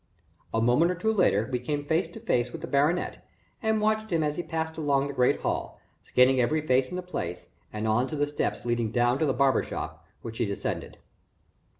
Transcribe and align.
A 0.51 0.59
moment 0.59 0.89
or 0.89 0.95
two 0.95 1.13
later 1.13 1.47
we 1.51 1.59
came 1.59 1.85
face 1.85 2.07
to 2.07 2.19
face 2.19 2.51
with 2.51 2.61
the 2.61 2.67
baronet, 2.67 3.23
and 3.61 3.79
watched 3.79 4.09
him 4.09 4.23
as 4.23 4.35
he 4.35 4.41
passed 4.41 4.75
along 4.75 5.05
the 5.05 5.13
great 5.13 5.41
hall, 5.41 5.79
scanning 6.01 6.41
every 6.41 6.65
face 6.65 6.89
in 6.89 6.95
the 6.95 7.03
place, 7.03 7.49
and 7.71 7.87
on 7.87 8.07
to 8.07 8.15
the 8.15 8.25
steps 8.25 8.65
leading 8.65 8.89
down 8.89 9.19
to 9.19 9.27
the 9.27 9.31
barber 9.31 9.61
shop, 9.61 10.03
which 10.23 10.39
he 10.39 10.45
descended. 10.47 10.97